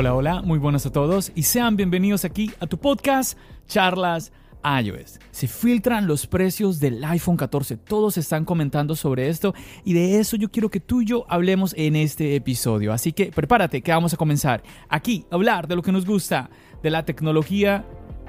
Hola, 0.00 0.14
hola, 0.14 0.42
muy 0.42 0.60
buenas 0.60 0.86
a 0.86 0.92
todos 0.92 1.32
y 1.34 1.42
sean 1.42 1.74
bienvenidos 1.74 2.24
aquí 2.24 2.52
a 2.60 2.68
tu 2.68 2.78
podcast 2.78 3.36
Charlas 3.66 4.30
iOS. 4.62 5.18
Se 5.32 5.48
filtran 5.48 6.06
los 6.06 6.28
precios 6.28 6.78
del 6.78 7.02
iPhone 7.02 7.36
14, 7.36 7.78
todos 7.78 8.16
están 8.16 8.44
comentando 8.44 8.94
sobre 8.94 9.28
esto 9.28 9.56
y 9.84 9.94
de 9.94 10.20
eso 10.20 10.36
yo 10.36 10.52
quiero 10.52 10.70
que 10.70 10.78
tú 10.78 11.02
y 11.02 11.06
yo 11.06 11.26
hablemos 11.28 11.74
en 11.76 11.96
este 11.96 12.36
episodio. 12.36 12.92
Así 12.92 13.12
que 13.12 13.32
prepárate 13.32 13.82
que 13.82 13.90
vamos 13.90 14.14
a 14.14 14.16
comenzar 14.16 14.62
aquí 14.88 15.26
a 15.32 15.34
hablar 15.34 15.66
de 15.66 15.74
lo 15.74 15.82
que 15.82 15.90
nos 15.90 16.06
gusta, 16.06 16.48
de 16.80 16.90
la 16.90 17.04
tecnología 17.04 17.84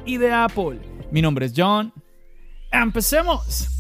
y 0.08 0.18
de 0.18 0.32
Apple. 0.34 0.80
Mi 1.12 1.22
nombre 1.22 1.46
es 1.46 1.54
John. 1.56 1.94
¡Empecemos! 2.72 3.79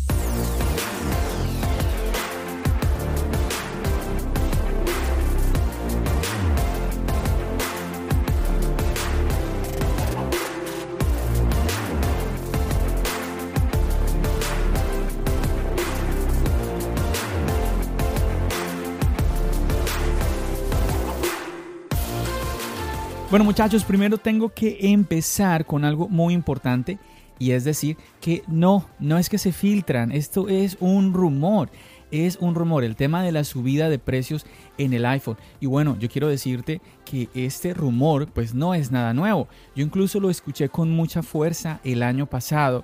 Bueno 23.29 23.45
muchachos, 23.45 23.83
primero 23.83 24.17
tengo 24.17 24.49
que 24.49 24.79
empezar 24.81 25.67
con 25.67 25.85
algo 25.85 26.09
muy 26.09 26.33
importante 26.33 26.97
y 27.37 27.51
es 27.51 27.63
decir 27.63 27.95
que 28.19 28.41
no, 28.47 28.89
no 28.97 29.19
es 29.19 29.29
que 29.29 29.37
se 29.37 29.51
filtran, 29.51 30.11
esto 30.11 30.49
es 30.49 30.77
un 30.79 31.13
rumor, 31.13 31.69
es 32.09 32.37
un 32.37 32.55
rumor, 32.55 32.83
el 32.83 32.95
tema 32.95 33.21
de 33.21 33.31
la 33.31 33.43
subida 33.43 33.87
de 33.87 33.99
precios 33.99 34.47
en 34.79 34.93
el 34.93 35.05
iPhone. 35.05 35.37
Y 35.59 35.67
bueno, 35.67 35.95
yo 35.99 36.09
quiero 36.09 36.27
decirte 36.27 36.81
que 37.05 37.29
este 37.35 37.75
rumor 37.75 38.27
pues 38.33 38.55
no 38.55 38.73
es 38.73 38.89
nada 38.89 39.13
nuevo, 39.13 39.47
yo 39.75 39.85
incluso 39.85 40.19
lo 40.19 40.31
escuché 40.31 40.69
con 40.69 40.89
mucha 40.89 41.21
fuerza 41.21 41.81
el 41.83 42.01
año 42.01 42.25
pasado 42.25 42.83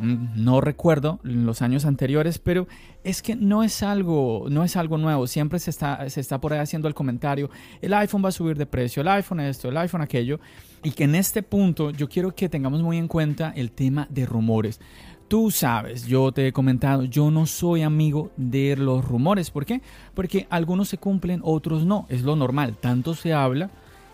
no 0.00 0.60
recuerdo 0.60 1.20
los 1.22 1.60
años 1.62 1.84
anteriores, 1.84 2.38
pero 2.38 2.66
es 3.04 3.20
que 3.22 3.36
no 3.36 3.62
es 3.62 3.82
algo, 3.82 4.46
no 4.48 4.64
es 4.64 4.76
algo 4.76 4.96
nuevo. 4.96 5.26
Siempre 5.26 5.58
se 5.58 5.70
está, 5.70 6.08
se 6.08 6.20
está 6.20 6.40
por 6.40 6.52
ahí 6.52 6.60
haciendo 6.60 6.88
el 6.88 6.94
comentario, 6.94 7.50
el 7.82 7.92
iPhone 7.94 8.24
va 8.24 8.30
a 8.30 8.32
subir 8.32 8.56
de 8.56 8.66
precio, 8.66 9.02
el 9.02 9.08
iPhone 9.08 9.40
esto, 9.40 9.68
el 9.68 9.76
iPhone 9.76 10.00
aquello. 10.00 10.40
Y 10.82 10.92
que 10.92 11.04
en 11.04 11.14
este 11.14 11.42
punto 11.42 11.90
yo 11.90 12.08
quiero 12.08 12.34
que 12.34 12.48
tengamos 12.48 12.82
muy 12.82 12.96
en 12.96 13.08
cuenta 13.08 13.52
el 13.54 13.72
tema 13.72 14.06
de 14.10 14.24
rumores. 14.24 14.80
Tú 15.28 15.50
sabes, 15.50 16.06
yo 16.06 16.32
te 16.32 16.48
he 16.48 16.52
comentado, 16.52 17.04
yo 17.04 17.30
no 17.30 17.46
soy 17.46 17.82
amigo 17.82 18.32
de 18.36 18.76
los 18.76 19.04
rumores. 19.04 19.50
¿Por 19.50 19.64
qué? 19.64 19.82
Porque 20.14 20.46
algunos 20.50 20.88
se 20.88 20.98
cumplen, 20.98 21.40
otros 21.44 21.84
no. 21.84 22.06
Es 22.08 22.22
lo 22.22 22.34
normal. 22.34 22.76
Tanto 22.80 23.14
se 23.14 23.32
habla 23.32 23.70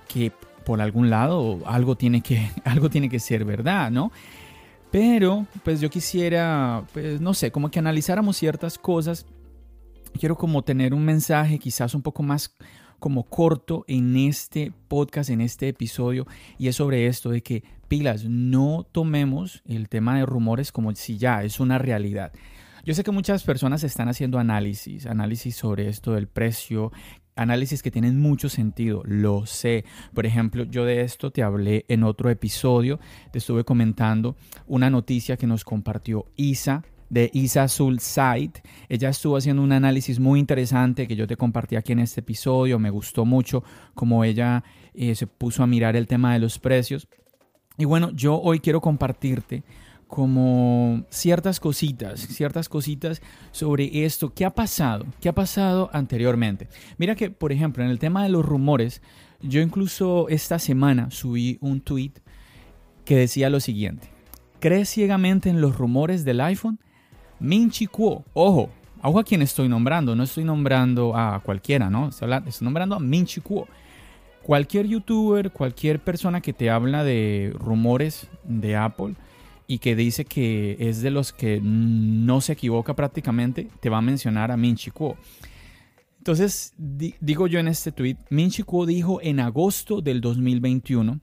que 0.09 0.33
por 0.67 0.81
algún 0.81 1.09
lado 1.09 1.61
algo 1.65 1.97
tiene 1.97 2.21
que, 2.21 2.51
algo 2.65 2.91
tiene 2.91 3.09
que 3.09 3.21
ser 3.21 3.45
verdad, 3.45 3.91
¿no? 3.91 4.11
Pero, 4.91 5.47
pues 5.65 5.81
yo 5.81 5.91
quisiera, 5.91 6.85
pues 6.93 7.21
no 7.21 7.35
sé, 7.35 7.51
como 7.51 7.71
que 7.71 7.79
analizáramos 7.79 8.37
ciertas 8.37 8.79
cosas. 8.79 9.27
Quiero 10.19 10.37
como 10.37 10.63
tener 10.63 10.95
un 10.95 11.05
mensaje 11.05 11.59
quizás 11.59 11.95
un 11.95 12.03
poco 12.03 12.23
más 12.23 12.57
como 12.99 13.25
corto 13.25 13.85
en 13.89 14.17
este 14.17 14.73
podcast, 14.89 15.31
en 15.31 15.41
este 15.41 15.69
episodio, 15.69 16.27
y 16.59 16.69
es 16.69 16.77
sobre 16.77 17.07
esto 17.07 17.31
de 17.31 17.43
que 17.43 17.63
pilas, 17.89 18.25
no 18.25 18.87
tomemos 18.91 19.63
el 19.67 19.89
tema 19.89 20.17
de 20.17 20.27
rumores 20.27 20.73
como 20.73 20.95
si 20.95 21.19
ya 21.19 21.43
es 21.45 21.61
una 21.61 21.79
realidad. 21.79 22.33
Yo 22.85 22.95
sé 22.95 23.03
que 23.03 23.11
muchas 23.11 23.43
personas 23.43 23.83
están 23.85 24.09
haciendo 24.09 24.39
análisis, 24.39 25.07
análisis 25.07 25.57
sobre 25.57 25.89
esto 25.89 26.15
del 26.15 26.29
precio, 26.29 26.93
análisis 27.37 27.83
que 27.83 27.91
tienen 27.91 28.19
mucho 28.19 28.49
sentido, 28.49 29.03
lo 29.05 29.47
sé. 29.47 29.85
Por 30.15 30.27
ejemplo, 30.27 30.65
yo 30.65 30.85
de 30.85 31.03
esto 31.03 31.31
te 31.31 31.43
hablé 31.43 31.85
en 31.89 32.03
otro 32.03 32.31
episodio, 32.31 32.99
te 33.31 33.39
estuve 33.39 33.65
comentando 33.65 34.37
una 34.67 34.91
noticia 34.91 35.37
que 35.37 35.47
nos 35.47 35.65
compartió 35.65 36.27
Isa 36.37 36.83
de 37.09 37.31
Isa 37.33 37.65
Azul 37.65 38.01
Site. 38.01 38.63
Ella 38.89 39.11
estuvo 39.11 39.37
haciendo 39.37 39.63
un 39.63 39.73
análisis 39.73 40.19
muy 40.19 40.41
interesante 40.41 41.07
que 41.07 41.17
yo 41.17 41.27
te 41.27 41.37
compartí 41.37 41.77
aquí 41.77 41.93
en 41.93 42.01
este 42.01 42.21
episodio. 42.21 42.79
Me 42.79 42.91
gustó 42.91 43.25
mucho 43.25 43.63
como 43.95 44.25
ella 44.25 44.65
eh, 44.95 45.15
se 45.15 45.27
puso 45.27 45.63
a 45.63 45.67
mirar 45.67 45.97
el 45.97 46.07
tema 46.07 46.33
de 46.33 46.41
los 46.41 46.59
precios. 46.59 47.09
Y 47.79 47.85
bueno, 47.85 48.11
yo 48.11 48.41
hoy 48.41 48.61
quiero 48.61 48.81
compartirte 48.81 49.63
como 50.07 51.05
ciertas 51.11 51.59
cositas, 51.61 52.21
ciertas 52.21 52.69
cositas 52.69 53.21
sobre 53.51 54.05
esto. 54.05 54.33
¿Qué 54.33 54.45
ha 54.45 54.51
pasado? 54.51 55.05
¿Qué 55.21 55.29
ha 55.29 55.35
pasado 55.35 55.91
anteriormente? 55.93 56.69
Mira 56.99 57.15
que, 57.15 57.31
por 57.31 57.53
ejemplo, 57.53 57.83
en 57.83 57.91
el 57.91 57.99
tema 57.99 58.23
de 58.23 58.29
los 58.29 58.45
rumores, 58.45 59.03
yo 59.43 59.61
incluso 59.61 60.29
esta 60.29 60.59
semana 60.59 61.11
subí 61.11 61.59
un 61.61 61.81
tweet 61.81 62.13
que 63.05 63.17
decía 63.17 63.51
lo 63.51 63.61
siguiente. 63.61 64.09
¿Crees 64.61 64.91
ciegamente 64.91 65.49
en 65.49 65.61
los 65.61 65.77
rumores 65.77 66.25
del 66.25 66.41
iPhone? 66.41 66.79
Minchi 67.39 67.87
Kuo. 67.87 68.25
Ojo, 68.33 68.71
ojo 69.03 69.19
a 69.19 69.25
quien 69.25 69.43
estoy 69.43 69.69
nombrando. 69.69 70.17
No 70.17 70.23
estoy 70.23 70.45
nombrando 70.45 71.17
a 71.17 71.41
cualquiera, 71.41 71.91
¿no? 71.91 72.09
Estoy, 72.09 72.29
nombrando 72.61 72.97
a 72.97 73.01
Minchi 73.01 73.41
Kuo. 73.41 73.69
Cualquier 74.43 74.87
youtuber, 74.87 75.51
cualquier 75.51 76.01
persona 76.01 76.41
que 76.41 76.53
te 76.53 76.71
habla 76.71 77.03
de 77.03 77.53
rumores 77.59 78.29
de 78.45 78.77
Apple, 78.77 79.15
y 79.67 79.79
que 79.79 79.97
dice 79.97 80.25
que 80.25 80.77
es 80.79 81.03
de 81.03 81.11
los 81.11 81.33
que 81.33 81.61
no 81.63 82.41
se 82.41 82.53
equivoca 82.53 82.95
prácticamente, 82.95 83.69
te 83.81 83.91
va 83.91 83.99
a 83.99 84.03
mencionar 84.03 84.51
a 84.51 84.57
Minchi 84.57 84.91
Kuo. 84.91 85.17
Entonces, 86.19 86.75
digo 86.77 87.47
yo 87.47 87.61
en 87.61 87.69
este 87.69 87.93
tweet, 87.93 88.17
Minchi 88.31 88.63
Kuo 88.63 88.87
dijo 88.87 89.21
en 89.23 89.41
agosto 89.41 90.01
del 90.01 90.21
2021, 90.21 91.21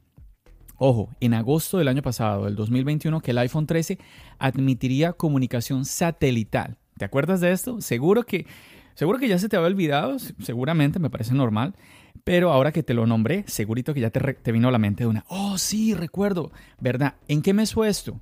ojo, 0.77 1.09
en 1.19 1.33
agosto 1.33 1.77
del 1.77 1.89
año 1.89 2.01
pasado, 2.01 2.45
del 2.45 2.55
2021, 2.55 3.21
que 3.21 3.31
el 3.31 3.37
iPhone 3.39 3.67
13 3.67 3.99
admitiría 4.39 5.13
comunicación 5.13 5.85
satelital. 5.85 6.77
¿Te 6.97 7.05
acuerdas 7.05 7.41
de 7.41 7.51
esto? 7.51 7.81
Seguro 7.81 8.23
que, 8.23 8.45
seguro 8.93 9.19
que 9.19 9.27
ya 9.27 9.39
se 9.39 9.49
te 9.49 9.57
había 9.57 9.67
olvidado, 9.67 10.17
seguramente, 10.39 10.99
me 10.99 11.09
parece 11.09 11.33
normal. 11.33 11.75
Pero 12.23 12.53
ahora 12.53 12.71
que 12.71 12.83
te 12.83 12.93
lo 12.93 13.05
nombré, 13.05 13.43
segurito 13.47 13.93
que 13.93 13.99
ya 13.99 14.09
te, 14.09 14.21
te 14.35 14.51
vino 14.51 14.69
a 14.69 14.71
la 14.71 14.77
mente 14.77 15.05
una. 15.05 15.25
Oh, 15.27 15.57
sí, 15.57 15.93
recuerdo. 15.93 16.51
¿Verdad? 16.79 17.15
¿En 17.27 17.41
qué 17.41 17.53
mes 17.53 17.73
fue 17.73 17.89
esto? 17.89 18.21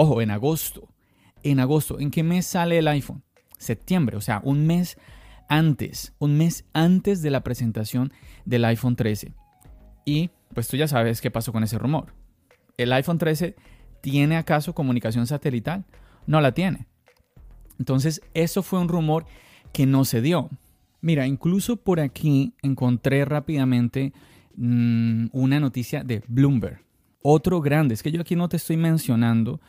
Ojo, 0.00 0.22
en 0.22 0.30
agosto. 0.30 0.94
En 1.42 1.58
agosto. 1.58 1.98
¿En 1.98 2.12
qué 2.12 2.22
mes 2.22 2.46
sale 2.46 2.78
el 2.78 2.86
iPhone? 2.86 3.24
Septiembre, 3.58 4.16
o 4.16 4.20
sea, 4.20 4.40
un 4.44 4.64
mes 4.64 4.96
antes, 5.48 6.14
un 6.20 6.38
mes 6.38 6.64
antes 6.72 7.20
de 7.20 7.30
la 7.30 7.42
presentación 7.42 8.12
del 8.44 8.64
iPhone 8.66 8.94
13. 8.94 9.34
Y 10.04 10.30
pues 10.54 10.68
tú 10.68 10.76
ya 10.76 10.86
sabes 10.86 11.20
qué 11.20 11.32
pasó 11.32 11.50
con 11.50 11.64
ese 11.64 11.78
rumor. 11.78 12.14
¿El 12.76 12.92
iPhone 12.92 13.18
13 13.18 13.56
tiene 14.00 14.36
acaso 14.36 14.72
comunicación 14.72 15.26
satelital? 15.26 15.84
No 16.28 16.40
la 16.40 16.52
tiene. 16.52 16.86
Entonces, 17.80 18.20
eso 18.34 18.62
fue 18.62 18.78
un 18.78 18.86
rumor 18.86 19.26
que 19.72 19.84
no 19.84 20.04
se 20.04 20.22
dio. 20.22 20.48
Mira, 21.00 21.26
incluso 21.26 21.74
por 21.76 21.98
aquí 21.98 22.54
encontré 22.62 23.24
rápidamente 23.24 24.12
mm, 24.54 25.30
una 25.32 25.58
noticia 25.58 26.04
de 26.04 26.22
Bloomberg. 26.28 26.84
Otro 27.20 27.60
grande, 27.60 27.94
es 27.94 28.04
que 28.04 28.12
yo 28.12 28.20
aquí 28.20 28.36
no 28.36 28.48
te 28.48 28.58
estoy 28.58 28.76
mencionando 28.76 29.60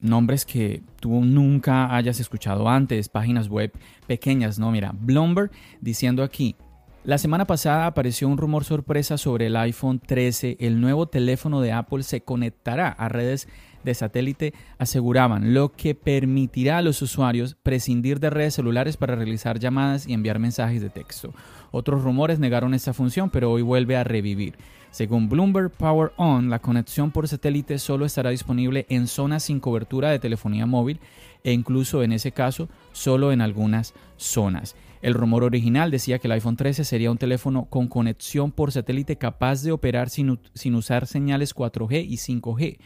nombres 0.00 0.44
que 0.44 0.82
tú 1.00 1.24
nunca 1.24 1.94
hayas 1.94 2.20
escuchado 2.20 2.68
antes, 2.68 3.08
páginas 3.08 3.48
web 3.48 3.72
pequeñas, 4.06 4.58
¿no? 4.58 4.70
Mira, 4.70 4.92
Bloomberg 4.98 5.50
diciendo 5.80 6.22
aquí, 6.22 6.56
la 7.04 7.18
semana 7.18 7.46
pasada 7.46 7.86
apareció 7.86 8.28
un 8.28 8.38
rumor 8.38 8.64
sorpresa 8.64 9.16
sobre 9.16 9.46
el 9.46 9.56
iPhone 9.56 9.98
13, 9.98 10.58
el 10.60 10.80
nuevo 10.80 11.06
teléfono 11.06 11.60
de 11.60 11.72
Apple 11.72 12.02
se 12.02 12.20
conectará 12.20 12.88
a 12.88 13.08
redes 13.08 13.48
de 13.84 13.94
satélite 13.94 14.54
aseguraban, 14.78 15.54
lo 15.54 15.72
que 15.72 15.94
permitirá 15.94 16.78
a 16.78 16.82
los 16.82 17.00
usuarios 17.00 17.56
prescindir 17.62 18.20
de 18.20 18.30
redes 18.30 18.54
celulares 18.54 18.96
para 18.96 19.16
realizar 19.16 19.58
llamadas 19.58 20.06
y 20.06 20.12
enviar 20.12 20.38
mensajes 20.38 20.82
de 20.82 20.90
texto. 20.90 21.32
Otros 21.70 22.02
rumores 22.02 22.38
negaron 22.38 22.74
esta 22.74 22.92
función, 22.92 23.30
pero 23.30 23.50
hoy 23.50 23.62
vuelve 23.62 23.96
a 23.96 24.04
revivir. 24.04 24.56
Según 24.90 25.28
Bloomberg 25.28 25.70
Power 25.70 26.12
On, 26.16 26.48
la 26.48 26.60
conexión 26.60 27.10
por 27.10 27.28
satélite 27.28 27.78
solo 27.78 28.06
estará 28.06 28.30
disponible 28.30 28.86
en 28.88 29.06
zonas 29.06 29.44
sin 29.44 29.60
cobertura 29.60 30.10
de 30.10 30.18
telefonía 30.18 30.66
móvil 30.66 30.98
e 31.44 31.52
incluso 31.52 32.02
en 32.02 32.12
ese 32.12 32.32
caso 32.32 32.68
solo 32.92 33.30
en 33.30 33.40
algunas 33.40 33.94
zonas. 34.16 34.76
El 35.02 35.14
rumor 35.14 35.44
original 35.44 35.90
decía 35.90 36.18
que 36.18 36.26
el 36.26 36.32
iPhone 36.32 36.56
13 36.56 36.84
sería 36.84 37.10
un 37.10 37.18
teléfono 37.18 37.66
con 37.66 37.86
conexión 37.86 38.50
por 38.50 38.72
satélite 38.72 39.16
capaz 39.16 39.62
de 39.62 39.72
operar 39.72 40.10
sin, 40.10 40.40
sin, 40.54 40.74
usar 40.74 41.06
señales 41.06 41.54
4G 41.54 42.04
y 42.08 42.16
5G. 42.16 42.78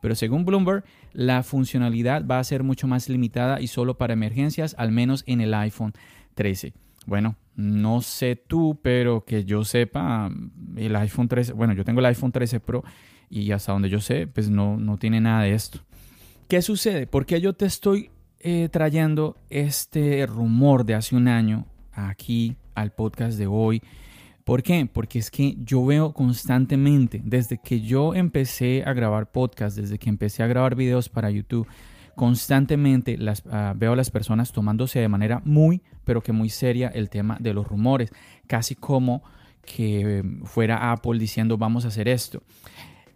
Pero 0.00 0.14
según 0.14 0.44
Bloomberg, 0.44 0.84
la 1.12 1.42
funcionalidad 1.42 2.26
va 2.26 2.38
a 2.38 2.44
ser 2.44 2.62
mucho 2.64 2.88
más 2.88 3.08
limitada 3.08 3.60
y 3.60 3.68
solo 3.68 3.98
para 3.98 4.14
emergencias, 4.14 4.74
al 4.78 4.90
menos 4.92 5.22
en 5.26 5.40
el 5.40 5.54
iPhone 5.54 5.92
13. 6.34 6.72
Bueno, 7.06 7.36
no 7.56 8.02
sé 8.02 8.36
tú, 8.36 8.78
pero 8.82 9.24
que 9.24 9.44
yo 9.44 9.64
sepa, 9.64 10.30
el 10.76 10.96
iPhone 10.96 11.28
13, 11.28 11.52
bueno, 11.52 11.72
yo 11.74 11.84
tengo 11.84 12.00
el 12.00 12.06
iPhone 12.06 12.32
13 12.32 12.60
Pro 12.60 12.84
y 13.28 13.52
hasta 13.52 13.72
donde 13.72 13.88
yo 13.88 14.00
sé, 14.00 14.26
pues 14.26 14.50
no, 14.50 14.76
no 14.76 14.98
tiene 14.98 15.20
nada 15.20 15.42
de 15.42 15.54
esto. 15.54 15.80
¿Qué 16.48 16.62
sucede? 16.62 17.06
¿Por 17.06 17.26
qué 17.26 17.40
yo 17.40 17.52
te 17.52 17.66
estoy 17.66 18.10
eh, 18.40 18.68
trayendo 18.70 19.36
este 19.50 20.26
rumor 20.26 20.84
de 20.84 20.94
hace 20.94 21.14
un 21.14 21.28
año 21.28 21.66
aquí 21.92 22.56
al 22.74 22.92
podcast 22.92 23.38
de 23.38 23.46
hoy? 23.46 23.82
¿Por 24.44 24.64
qué? 24.64 24.88
Porque 24.92 25.20
es 25.20 25.30
que 25.30 25.54
yo 25.58 25.84
veo 25.84 26.12
constantemente, 26.12 27.20
desde 27.24 27.58
que 27.58 27.82
yo 27.82 28.14
empecé 28.14 28.82
a 28.84 28.92
grabar 28.94 29.30
podcast, 29.30 29.76
desde 29.76 29.98
que 29.98 30.08
empecé 30.08 30.42
a 30.42 30.48
grabar 30.48 30.74
videos 30.74 31.08
para 31.08 31.30
YouTube, 31.30 31.68
constantemente 32.20 33.16
las, 33.16 33.42
ah, 33.50 33.72
veo 33.74 33.94
a 33.94 33.96
las 33.96 34.10
personas 34.10 34.52
tomándose 34.52 34.98
de 34.98 35.08
manera 35.08 35.40
muy, 35.46 35.80
pero 36.04 36.22
que 36.22 36.32
muy 36.32 36.50
seria 36.50 36.88
el 36.88 37.08
tema 37.08 37.38
de 37.40 37.54
los 37.54 37.66
rumores, 37.66 38.12
casi 38.46 38.74
como 38.74 39.22
que 39.62 40.22
fuera 40.44 40.92
Apple 40.92 41.18
diciendo 41.18 41.56
vamos 41.56 41.86
a 41.86 41.88
hacer 41.88 42.08
esto. 42.08 42.42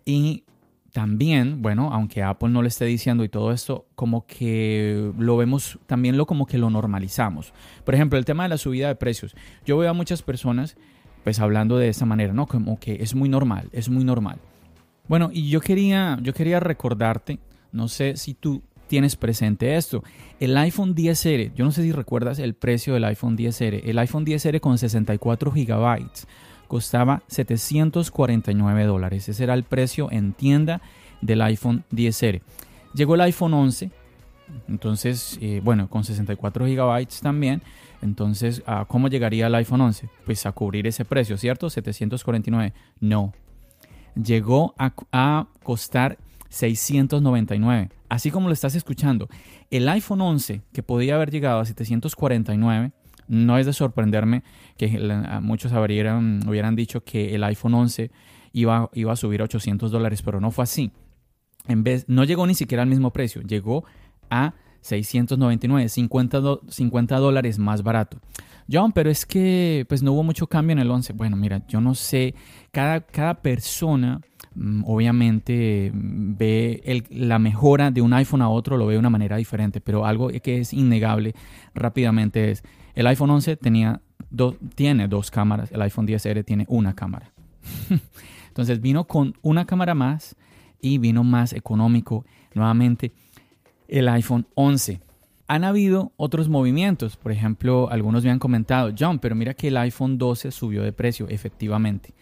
Y 0.06 0.44
también, 0.90 1.60
bueno, 1.60 1.90
aunque 1.92 2.22
Apple 2.22 2.48
no 2.48 2.62
le 2.62 2.68
esté 2.68 2.86
diciendo 2.86 3.24
y 3.24 3.28
todo 3.28 3.52
esto, 3.52 3.84
como 3.94 4.24
que 4.24 5.12
lo 5.18 5.36
vemos, 5.36 5.78
también 5.84 6.16
lo 6.16 6.24
como 6.24 6.46
que 6.46 6.56
lo 6.56 6.70
normalizamos. 6.70 7.52
Por 7.84 7.94
ejemplo, 7.94 8.18
el 8.18 8.24
tema 8.24 8.44
de 8.44 8.48
la 8.48 8.56
subida 8.56 8.88
de 8.88 8.94
precios. 8.94 9.36
Yo 9.66 9.76
veo 9.76 9.90
a 9.90 9.92
muchas 9.92 10.22
personas 10.22 10.78
pues 11.24 11.40
hablando 11.40 11.76
de 11.76 11.90
esa 11.90 12.06
manera, 12.06 12.32
¿no? 12.32 12.46
Como 12.46 12.80
que 12.80 13.02
es 13.02 13.14
muy 13.14 13.28
normal, 13.28 13.68
es 13.72 13.90
muy 13.90 14.02
normal. 14.04 14.38
Bueno, 15.08 15.28
y 15.30 15.50
yo 15.50 15.60
quería, 15.60 16.18
yo 16.22 16.32
quería 16.32 16.58
recordarte, 16.58 17.38
no 17.70 17.88
sé 17.88 18.16
si 18.16 18.32
tú 18.32 18.62
tienes 18.86 19.16
presente 19.16 19.76
esto. 19.76 20.02
El 20.40 20.56
iPhone 20.56 20.94
10R, 20.94 21.52
yo 21.54 21.64
no 21.64 21.72
sé 21.72 21.82
si 21.82 21.92
recuerdas 21.92 22.38
el 22.38 22.54
precio 22.54 22.94
del 22.94 23.04
iPhone 23.04 23.36
10R. 23.36 23.82
El 23.84 23.98
iPhone 23.98 24.26
10R 24.26 24.60
con 24.60 24.78
64 24.78 25.50
GB 25.50 26.10
costaba 26.68 27.22
749 27.28 28.84
dólares. 28.84 29.28
Ese 29.28 29.44
era 29.44 29.54
el 29.54 29.64
precio 29.64 30.10
en 30.10 30.32
tienda 30.32 30.80
del 31.20 31.42
iPhone 31.42 31.84
10R. 31.92 32.42
Llegó 32.94 33.14
el 33.14 33.20
iPhone 33.22 33.54
11, 33.54 33.90
entonces, 34.68 35.38
eh, 35.40 35.60
bueno, 35.62 35.88
con 35.88 36.04
64 36.04 36.66
GB 36.66 37.06
también. 37.22 37.62
Entonces, 38.02 38.62
¿cómo 38.88 39.08
llegaría 39.08 39.46
el 39.46 39.54
iPhone 39.54 39.80
11? 39.80 40.10
Pues 40.26 40.44
a 40.44 40.52
cubrir 40.52 40.86
ese 40.86 41.04
precio, 41.04 41.38
¿cierto? 41.38 41.70
749. 41.70 42.74
No. 43.00 43.32
Llegó 44.14 44.74
a, 44.78 44.92
a 45.10 45.46
costar 45.62 46.18
699. 46.50 47.90
Así 48.14 48.30
como 48.30 48.46
lo 48.46 48.54
estás 48.54 48.76
escuchando, 48.76 49.28
el 49.72 49.88
iPhone 49.88 50.20
11, 50.20 50.62
que 50.72 50.84
podía 50.84 51.16
haber 51.16 51.32
llegado 51.32 51.58
a 51.58 51.64
749, 51.64 52.92
no 53.26 53.58
es 53.58 53.66
de 53.66 53.72
sorprenderme 53.72 54.44
que 54.76 54.86
muchos 55.42 55.72
hubieran, 55.72 56.48
hubieran 56.48 56.76
dicho 56.76 57.02
que 57.02 57.34
el 57.34 57.42
iPhone 57.42 57.74
11 57.74 58.12
iba, 58.52 58.88
iba 58.94 59.12
a 59.12 59.16
subir 59.16 59.40
a 59.40 59.44
800 59.46 59.90
dólares, 59.90 60.22
pero 60.22 60.40
no 60.40 60.52
fue 60.52 60.62
así. 60.62 60.92
En 61.66 61.82
vez, 61.82 62.04
no 62.06 62.22
llegó 62.22 62.46
ni 62.46 62.54
siquiera 62.54 62.84
al 62.84 62.88
mismo 62.88 63.12
precio, 63.12 63.42
llegó 63.42 63.84
a 64.30 64.54
699, 64.84 65.88
50, 65.88 66.40
50 66.68 67.16
dólares 67.16 67.58
más 67.58 67.82
barato. 67.82 68.18
John, 68.70 68.92
pero 68.92 69.10
es 69.10 69.26
que 69.26 69.84
pues 69.88 70.02
no 70.02 70.12
hubo 70.12 70.22
mucho 70.22 70.46
cambio 70.46 70.72
en 70.72 70.78
el 70.78 70.90
11. 70.90 71.12
Bueno, 71.12 71.36
mira, 71.36 71.66
yo 71.68 71.80
no 71.80 71.94
sé, 71.94 72.34
cada, 72.72 73.00
cada 73.00 73.34
persona 73.34 74.20
Mm, 74.54 74.84
obviamente 74.86 75.90
mm, 75.92 76.36
ve 76.36 77.04
la 77.10 77.38
mejora 77.38 77.90
de 77.90 78.02
un 78.02 78.12
iPhone 78.12 78.42
a 78.42 78.48
otro, 78.48 78.76
lo 78.76 78.86
ve 78.86 78.94
de 78.94 78.98
una 78.98 79.10
manera 79.10 79.36
diferente, 79.36 79.80
pero 79.80 80.06
algo 80.06 80.28
que 80.42 80.60
es 80.60 80.72
innegable 80.72 81.34
rápidamente 81.74 82.50
es, 82.50 82.62
el 82.94 83.06
iPhone 83.06 83.30
11 83.30 83.56
tenía 83.56 84.00
tiene 84.74 85.06
dos 85.06 85.30
cámaras, 85.30 85.70
el 85.70 85.82
iPhone 85.82 86.06
10R 86.06 86.44
tiene 86.44 86.66
una 86.68 86.94
cámara. 86.94 87.32
Entonces 88.48 88.80
vino 88.80 89.04
con 89.04 89.34
una 89.42 89.64
cámara 89.64 89.94
más 89.94 90.36
y 90.80 90.98
vino 90.98 91.24
más 91.24 91.52
económico 91.52 92.24
nuevamente 92.54 93.12
el 93.94 94.08
iPhone 94.08 94.48
11. 94.54 95.00
Han 95.46 95.62
habido 95.62 96.10
otros 96.16 96.48
movimientos, 96.48 97.16
por 97.16 97.30
ejemplo, 97.30 97.88
algunos 97.90 98.24
me 98.24 98.30
han 98.30 98.40
comentado, 98.40 98.92
John, 98.98 99.20
pero 99.20 99.36
mira 99.36 99.54
que 99.54 99.68
el 99.68 99.76
iPhone 99.76 100.18
12 100.18 100.50
subió 100.50 100.82
de 100.82 100.92
precio, 100.92 101.28
efectivamente. 101.28 102.12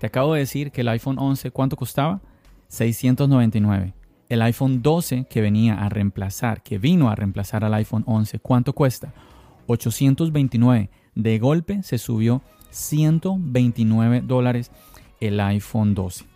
Te 0.00 0.08
acabo 0.08 0.34
de 0.34 0.40
decir 0.40 0.72
que 0.72 0.80
el 0.80 0.88
iPhone 0.88 1.18
11, 1.20 1.52
¿cuánto 1.52 1.76
costaba? 1.76 2.20
699. 2.66 3.94
El 4.28 4.42
iPhone 4.42 4.82
12 4.82 5.26
que 5.30 5.40
venía 5.40 5.74
a 5.74 5.88
reemplazar, 5.88 6.64
que 6.64 6.78
vino 6.78 7.08
a 7.08 7.14
reemplazar 7.14 7.64
al 7.64 7.74
iPhone 7.74 8.02
11, 8.06 8.40
¿cuánto 8.40 8.72
cuesta? 8.72 9.12
829. 9.68 10.90
De 11.14 11.38
golpe 11.38 11.84
se 11.84 11.98
subió 11.98 12.42
129 12.70 14.22
dólares 14.22 14.72
el 15.20 15.38
iPhone 15.38 15.94
12. 15.94 16.29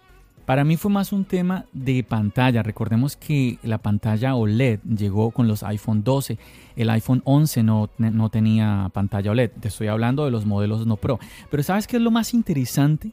Para 0.47 0.65
mí 0.65 0.77
fue 0.77 0.91
más 0.91 1.13
un 1.13 1.25
tema 1.25 1.65
de 1.73 2.05
pantalla. 2.05 2.63
Recordemos 2.63 3.17
que 3.17 3.59
la 3.63 3.79
pantalla 3.79 4.35
OLED 4.35 4.81
llegó 4.83 5.31
con 5.31 5.49
los 5.49 5.63
iPhone 5.63 6.05
12. 6.05 6.39
El 6.77 6.91
iPhone 6.91 7.23
11 7.25 7.63
no, 7.63 7.91
no 7.99 8.29
tenía 8.29 8.91
pantalla 8.93 9.31
OLED. 9.31 9.51
Te 9.61 9.69
estoy 9.69 9.87
hablando 9.87 10.25
de 10.25 10.31
los 10.31 10.45
modelos 10.45 10.87
no 10.87 10.97
Pro. 10.97 11.19
Pero 11.51 11.63
¿sabes 11.63 11.87
qué 11.87 11.97
es 11.97 12.03
lo 12.03 12.11
más 12.11 12.35
interesante? 12.35 13.13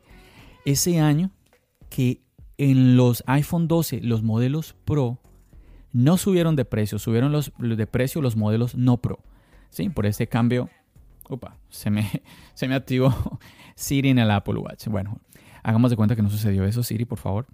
ese 0.65 0.99
año 0.99 1.31
que 1.89 2.21
en 2.57 2.95
los 2.95 3.23
iPhone 3.27 3.67
12 3.67 4.01
los 4.01 4.23
modelos 4.23 4.75
Pro 4.85 5.19
no 5.91 6.17
subieron 6.17 6.55
de 6.55 6.65
precio, 6.65 6.99
subieron 6.99 7.31
los, 7.31 7.51
de 7.57 7.87
precio 7.87 8.21
los 8.21 8.35
modelos 8.35 8.75
no 8.75 8.97
Pro. 8.97 9.19
¿sí? 9.69 9.89
Por 9.89 10.05
ese 10.05 10.27
cambio, 10.27 10.69
opa, 11.27 11.57
se 11.69 11.89
me, 11.89 12.09
se 12.53 12.67
me 12.67 12.75
activó 12.75 13.13
Siri 13.75 14.09
en 14.09 14.19
el 14.19 14.31
Apple 14.31 14.59
Watch. 14.59 14.87
Bueno, 14.87 15.19
hagamos 15.63 15.89
de 15.91 15.97
cuenta 15.97 16.15
que 16.15 16.21
no 16.21 16.29
sucedió 16.29 16.65
eso, 16.65 16.83
Siri, 16.83 17.05
por 17.05 17.17
favor. 17.17 17.47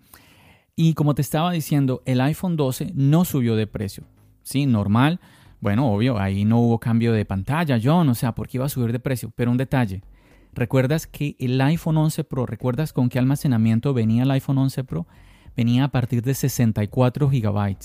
Y 0.76 0.94
como 0.94 1.16
te 1.16 1.22
estaba 1.22 1.52
diciendo, 1.52 2.02
el 2.06 2.22
iPhone 2.22 2.56
12 2.56 2.92
no 2.96 3.26
subió 3.26 3.56
de 3.56 3.68
precio. 3.68 4.04
Sí, 4.44 4.66
normal. 4.66 5.20
Bueno, 5.60 5.92
obvio, 5.92 6.20
ahí 6.20 6.46
no 6.46 6.60
hubo 6.60 6.80
cambio 6.80 7.14
de 7.14 7.26
pantalla, 7.26 7.80
John, 7.84 8.10
o 8.10 8.16
sea, 8.16 8.36
¿por 8.36 8.48
qué 8.48 8.58
iba 8.58 8.66
a 8.66 8.70
subir 8.70 8.92
de 8.92 9.00
precio? 9.00 9.32
Pero 9.36 9.50
un 9.50 9.58
detalle, 9.58 10.04
¿Recuerdas 10.58 11.06
que 11.06 11.36
el 11.38 11.62
iPhone 11.62 11.98
11 11.98 12.24
Pro, 12.24 12.48
recuerdas 12.48 12.92
con 12.92 13.10
qué 13.10 13.20
almacenamiento 13.20 13.94
venía 13.94 14.24
el 14.24 14.32
iPhone 14.32 14.58
11 14.58 14.86
Pro? 14.86 15.06
Venía 15.56 15.84
a 15.84 15.90
partir 15.90 16.24
de 16.24 16.34
64 16.34 17.30
GB. 17.30 17.78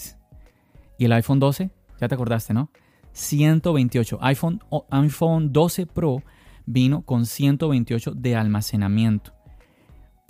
¿Y 0.97 1.04
el 1.04 1.12
iPhone 1.12 1.38
12? 1.38 1.70
Ya 2.00 2.08
te 2.08 2.14
acordaste, 2.14 2.54
¿no? 2.54 2.70
128. 3.12 4.18
iPhone, 4.23 4.61
iPhone 4.90 5.52
12 5.52 5.85
Pro 5.85 6.23
vino 6.64 7.02
con 7.02 7.26
128 7.26 8.12
de 8.12 8.37
almacenamiento. 8.37 9.35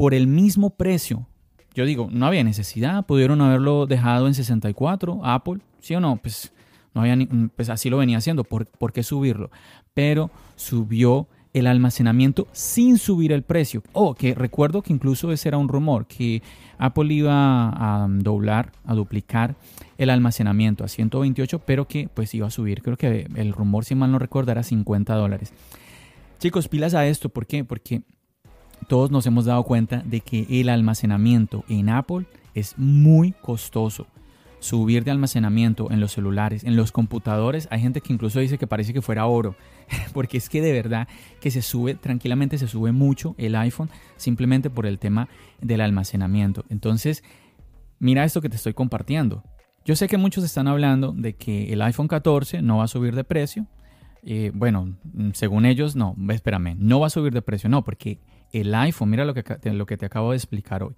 Por 0.03 0.15
el 0.15 0.27
mismo 0.27 0.71
precio. 0.71 1.29
Yo 1.77 1.85
digo, 1.85 2.09
no 2.11 2.27
había 2.27 2.43
necesidad, 2.43 3.07
pudieron 3.07 3.41
haberlo 3.41 3.87
dejado 3.87 4.27
en 4.27 4.35
64, 4.35 5.21
Apple, 5.23 5.61
¿sí 5.79 5.95
o 5.95 6.01
no? 6.01 6.17
Pues, 6.17 6.53
no 6.93 7.03
había 7.03 7.17
pues 7.55 7.71
así 7.71 7.89
lo 7.89 7.99
venía 7.99 8.19
haciendo, 8.19 8.43
¿por, 8.43 8.67
¿por 8.67 8.93
qué 8.93 9.05
subirlo? 9.05 9.53
Pero 9.95 10.33
subió 10.57 11.29
el 11.53 11.69
almacenamiento 11.69 12.49
sin 12.51 12.99
subir 12.99 13.31
el 13.31 13.45
precio. 13.45 13.85
Oh, 13.93 14.17
que 14.17 14.35
recuerdo 14.35 14.83
que 14.83 14.93
incluso 14.93 15.31
ese 15.31 15.51
era 15.51 15.59
un 15.59 15.69
rumor, 15.69 16.09
que 16.09 16.43
Apple 16.79 17.15
iba 17.15 17.69
a 17.69 18.09
doblar, 18.09 18.73
a 18.85 18.97
duplicar 18.97 19.55
el 19.99 20.11
almacenamiento 20.11 20.83
a 20.83 20.89
128, 20.89 21.61
pero 21.61 21.87
que 21.87 22.09
pues 22.13 22.35
iba 22.35 22.49
a 22.49 22.51
subir. 22.51 22.83
Creo 22.83 22.97
que 22.97 23.29
el 23.37 23.53
rumor, 23.53 23.85
si 23.85 23.95
mal 23.95 24.11
no 24.11 24.19
recuerdo, 24.19 24.51
era 24.51 24.65
50 24.65 25.15
dólares. 25.15 25.53
Chicos, 26.41 26.67
pilas 26.67 26.95
a 26.95 27.07
esto. 27.07 27.29
¿Por 27.29 27.47
qué? 27.47 27.63
Porque 27.63 28.03
todos 28.89 29.11
nos 29.11 29.27
hemos 29.27 29.45
dado 29.45 29.63
cuenta 29.65 30.03
de 30.05 30.21
que 30.21 30.47
el 30.49 30.69
almacenamiento 30.69 31.65
en 31.69 31.89
Apple 31.89 32.27
es 32.55 32.77
muy 32.79 33.33
costoso 33.33 34.07
subir 34.63 35.03
de 35.03 35.11
almacenamiento 35.11 35.91
en 35.91 36.01
los 36.01 36.13
celulares, 36.13 36.63
en 36.63 36.77
los 36.77 36.93
computadores. 36.93 37.67
Hay 37.71 37.81
gente 37.81 38.01
que 38.01 38.13
incluso 38.13 38.39
dice 38.39 38.59
que 38.59 38.69
parece 38.69 38.93
que 38.93 39.03
fuera 39.03 39.27
oro, 39.27 39.57
porque 40.15 40.39
es 40.39 40.49
que 40.49 40.63
de 40.63 40.73
verdad 40.73 41.09
que 41.41 41.51
se 41.51 41.63
sube, 41.63 41.95
tranquilamente 41.95 42.59
se 42.59 42.69
sube 42.69 42.93
mucho 42.93 43.35
el 43.39 43.57
iPhone 43.57 43.91
simplemente 44.17 44.71
por 44.71 44.87
el 44.87 44.99
tema 44.99 45.29
del 45.61 45.81
almacenamiento. 45.81 46.65
Entonces, 46.69 47.25
mira 47.99 48.25
esto 48.25 48.41
que 48.41 48.49
te 48.49 48.57
estoy 48.57 48.73
compartiendo. 48.73 49.43
Yo 49.85 49.97
sé 49.97 50.07
que 50.07 50.17
muchos 50.17 50.45
están 50.45 50.69
hablando 50.69 51.13
de 51.13 51.35
que 51.35 51.73
el 51.73 51.83
iPhone 51.83 52.07
14 52.07 52.63
no 52.63 52.79
va 52.79 52.85
a 52.85 52.89
subir 52.89 53.17
de 53.17 53.25
precio. 53.25 53.67
Eh, 54.23 54.53
bueno, 54.55 54.97
según 55.33 55.67
ellos, 55.67 55.97
no, 55.97 56.15
espérame, 56.29 56.77
no 56.79 57.01
va 57.01 57.09
a 57.09 57.11
subir 57.11 57.33
de 57.33 57.43
precio, 57.43 57.69
no, 57.69 57.83
porque 57.83 58.21
el 58.53 58.75
iPhone, 58.75 59.11
mira 59.11 59.25
lo 59.25 59.35
que, 59.35 59.43
te 59.43 60.07
acabo 60.07 60.31
de 60.31 60.37
explicar 60.37 60.83
hoy. 60.83 60.95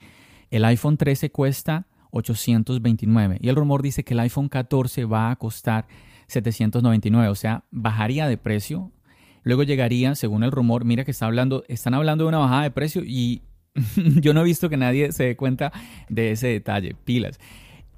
El 0.50 0.64
iPhone 0.64 0.96
13 0.96 1.30
cuesta 1.30 1.86
829 2.10 3.38
y 3.40 3.48
el 3.48 3.56
rumor 3.56 3.82
dice 3.82 4.04
que 4.04 4.14
el 4.14 4.20
iPhone 4.20 4.48
14 4.48 5.04
va 5.04 5.30
a 5.30 5.36
costar 5.36 5.86
799, 6.26 7.28
o 7.28 7.34
sea, 7.34 7.64
bajaría 7.70 8.28
de 8.28 8.36
precio. 8.36 8.92
Luego 9.42 9.62
llegaría, 9.62 10.14
según 10.14 10.42
el 10.42 10.52
rumor, 10.52 10.84
mira 10.84 11.04
que 11.04 11.10
está 11.10 11.26
hablando, 11.26 11.64
están 11.68 11.94
hablando 11.94 12.24
de 12.24 12.28
una 12.28 12.38
bajada 12.38 12.62
de 12.62 12.70
precio 12.70 13.02
y 13.04 13.42
yo 13.96 14.34
no 14.34 14.40
he 14.40 14.44
visto 14.44 14.68
que 14.68 14.76
nadie 14.76 15.12
se 15.12 15.24
dé 15.24 15.36
cuenta 15.36 15.72
de 16.08 16.32
ese 16.32 16.48
detalle, 16.48 16.94
pilas. 17.04 17.38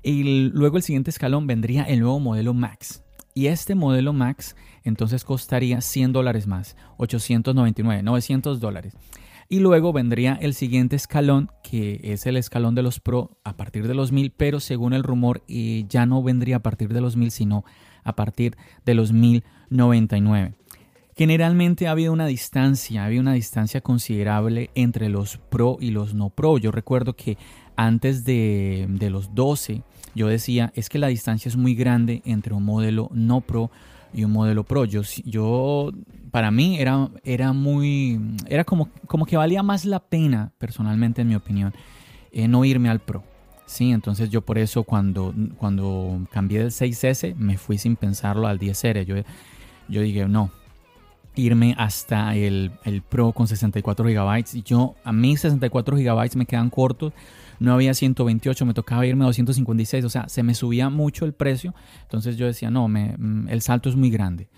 Y 0.03 0.51
luego 0.51 0.77
el 0.77 0.83
siguiente 0.83 1.11
escalón 1.11 1.47
vendría 1.47 1.83
el 1.85 2.01
nuevo 2.01 2.21
modelo 2.21 2.55
Max. 2.55 3.03
Y 3.35 3.49
este 3.49 3.75
modelo 3.75 4.13
Max 4.13 4.57
entonces 4.83 5.25
costaría 5.25 5.81
100 5.81 6.13
dólares 6.13 6.47
más, 6.47 6.77
899, 6.97 8.03
900 8.03 8.61
dólares. 8.61 8.95
Y 9.49 9.61
luego 9.61 9.93
vendría 9.93 10.35
el 10.35 10.55
siguiente 10.55 10.97
escalón, 10.97 11.51
que 11.63 12.01
es 12.03 12.27
el 12.27 12.37
escalón 12.37 12.75
de 12.75 12.83
los 12.83 12.99
Pro 12.99 13.39
a 13.45 13.57
partir 13.57 13.87
de 13.87 13.95
los 13.95 14.11
1000, 14.11 14.33
pero 14.37 14.59
según 14.59 14.93
el 14.93 15.05
rumor 15.05 15.43
eh, 15.47 15.85
ya 15.89 16.05
no 16.05 16.23
vendría 16.23 16.57
a 16.57 16.63
partir 16.63 16.93
de 16.93 17.01
los 17.01 17.17
1000, 17.17 17.31
sino 17.31 17.65
a 18.03 18.17
partir 18.17 18.57
de 18.85 18.95
los 18.95 19.13
1099. 19.13 20.55
Generalmente 21.17 21.87
ha 21.87 21.93
habido 21.93 22.13
una 22.13 22.27
distancia, 22.27 23.03
ha 23.03 23.07
habido 23.07 23.23
una 23.23 23.33
distancia 23.33 23.81
considerable 23.81 24.71
entre 24.75 25.09
los 25.09 25.39
Pro 25.39 25.79
y 25.81 25.91
los 25.91 26.13
no 26.13 26.29
Pro. 26.29 26.59
Yo 26.59 26.73
recuerdo 26.73 27.15
que 27.15 27.39
antes 27.77 28.25
de, 28.25 28.87
de 28.89 29.11
los 29.11 29.35
12 29.35 29.83
yo 30.15 30.29
decía, 30.29 30.73
es 30.75 30.89
que 30.89 30.99
la 30.99 31.07
distancia 31.07 31.49
es 31.49 31.57
muy 31.57 31.75
grande 31.75 32.23
entre 32.25 32.53
un 32.53 32.65
modelo 32.65 33.11
no 33.13 33.41
Pro 33.41 33.71
y 34.13 34.25
un 34.25 34.33
modelo 34.33 34.65
Pro. 34.65 34.85
Yo, 34.85 35.03
yo 35.25 35.91
para 36.31 36.51
mí 36.51 36.79
era, 36.79 37.09
era 37.25 37.53
muy, 37.53 38.21
era 38.49 38.65
como, 38.65 38.89
como 39.07 39.27
que 39.27 39.37
valía 39.37 39.63
más 39.63 39.85
la 39.85 40.01
pena, 40.01 40.53
personalmente 40.59 41.23
en 41.23 41.29
mi 41.29 41.35
opinión, 41.35 41.75
eh, 42.33 42.49
no 42.49 42.65
irme 42.65 42.89
al 42.89 43.01
Pro. 43.01 43.23
Sí, 43.67 43.91
entonces 43.91 44.31
yo 44.31 44.43
por 44.43 44.59
eso 44.59 44.85
cuando, 44.85 45.35
cuando 45.59 46.27
cambié 46.31 46.61
del 46.61 46.71
6S 46.71 47.35
me 47.35 47.59
fui 47.59 47.79
sin 47.79 47.97
pensarlo 47.97 48.47
al 48.47 48.61
10R. 48.61 49.05
Yo, 49.05 49.17
yo 49.89 50.01
dije, 50.01 50.29
no, 50.29 50.51
irme 51.37 51.75
hasta 51.79 52.35
el, 52.35 52.73
el 52.85 53.03
Pro 53.03 53.33
con 53.33 53.47
64 53.47 54.05
GB. 54.05 54.63
Yo, 54.65 54.97
a 55.05 55.13
mí 55.13 55.37
64 55.37 55.97
GB 55.97 56.37
me 56.37 56.47
quedan 56.47 56.71
cortos 56.71 57.13
no 57.59 57.73
había 57.73 57.95
128, 57.95 58.67
me 58.67 58.75
tocaba 58.75 59.07
irme 59.07 59.25
a 59.25 59.27
256, 59.27 60.05
o 60.05 60.11
sea, 60.11 60.29
se 60.29 60.43
me 60.43 60.55
subía 60.55 60.91
mucho 60.91 61.25
el 61.25 61.33
precio, 61.33 61.75
entonces 62.03 62.37
yo 62.37 62.47
decía, 62.47 62.71
no, 62.71 62.89
me, 62.89 63.15
mm, 63.17 63.49
el 63.49 63.63
salto 63.63 63.89
es 63.89 63.97
muy 63.97 64.11
grande. 64.11 64.49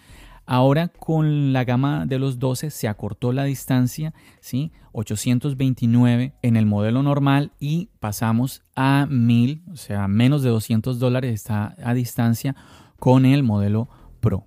Ahora 0.46 0.88
con 0.88 1.52
la 1.52 1.64
gama 1.64 2.06
de 2.06 2.18
los 2.18 2.38
12 2.38 2.70
se 2.70 2.88
acortó 2.88 3.32
la 3.32 3.44
distancia, 3.44 4.14
¿sí? 4.40 4.72
829 4.92 6.32
en 6.40 6.56
el 6.56 6.64
modelo 6.64 7.02
normal 7.02 7.52
y 7.60 7.90
pasamos 8.00 8.62
a 8.74 9.06
1000, 9.10 9.64
o 9.70 9.76
sea, 9.76 10.08
menos 10.08 10.42
de 10.42 10.48
200 10.48 10.98
dólares 10.98 11.34
está 11.34 11.76
a 11.84 11.92
distancia 11.92 12.56
con 12.98 13.26
el 13.26 13.42
modelo 13.42 13.90
Pro. 14.20 14.46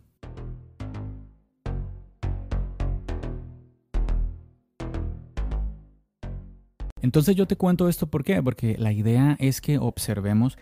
Entonces 7.01 7.35
yo 7.35 7.47
te 7.47 7.55
cuento 7.55 7.89
esto 7.89 8.07
¿por 8.07 8.23
qué? 8.23 8.41
Porque 8.41 8.75
la 8.77 8.91
idea 8.91 9.35
es 9.39 9.61
que 9.61 9.77
observemos 9.77 10.57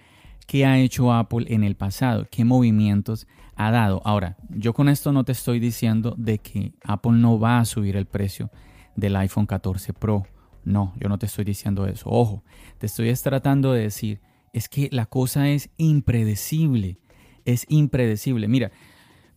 qué 0.48 0.66
ha 0.66 0.80
hecho 0.80 1.14
Apple 1.14 1.46
en 1.50 1.64
el 1.64 1.76
pasado, 1.76 2.28
qué 2.32 2.44
movimientos 2.44 3.28
ha 3.56 3.72
dado. 3.72 4.02
Ahora, 4.06 4.38
yo 4.50 4.74
con 4.74 4.90
esto 4.90 5.12
no 5.12 5.24
te 5.24 5.34
estoy 5.34 5.60
diciendo 5.60 6.16
de 6.18 6.40
que 6.40 6.74
Apple 6.84 7.12
no 7.14 7.40
va 7.40 7.60
a 7.60 7.66
subir 7.66 7.98
el 7.98 8.06
precio 8.06 8.50
del 8.96 9.16
iPhone 9.18 9.46
14 9.46 9.94
Pro. 9.94 10.26
No, 10.64 10.94
yo 10.98 11.10
no 11.10 11.20
te 11.20 11.26
estoy 11.26 11.46
diciendo 11.46 11.86
eso. 11.86 12.10
Ojo, 12.10 12.44
te 12.78 12.86
estoy 12.86 13.14
tratando 13.14 13.74
de 13.74 13.84
decir, 13.84 14.22
es 14.54 14.70
que 14.70 14.90
la 14.92 15.06
cosa 15.06 15.50
es 15.50 15.70
impredecible. 15.78 17.00
Es 17.46 17.66
impredecible. 17.70 18.48
Mira, 18.48 18.72